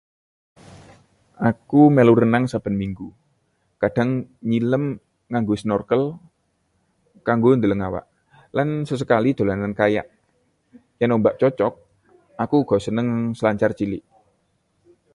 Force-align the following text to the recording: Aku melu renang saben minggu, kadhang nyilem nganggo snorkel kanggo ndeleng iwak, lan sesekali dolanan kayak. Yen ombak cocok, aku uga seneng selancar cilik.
Aku 1.49 1.81
melu 1.95 2.13
renang 2.21 2.43
saben 2.51 2.73
minggu, 2.81 3.07
kadhang 3.81 4.11
nyilem 4.49 4.83
nganggo 5.29 5.55
snorkel 5.61 6.03
kanggo 7.27 7.49
ndeleng 7.57 7.81
iwak, 7.87 8.05
lan 8.57 8.67
sesekali 8.89 9.29
dolanan 9.37 9.73
kayak. 9.79 10.05
Yen 10.99 11.15
ombak 11.15 11.37
cocok, 11.41 11.73
aku 12.43 12.55
uga 12.63 12.77
seneng 12.85 13.07
selancar 13.37 13.71
cilik. 13.79 14.03